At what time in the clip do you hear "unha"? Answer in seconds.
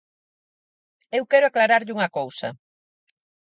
1.97-2.13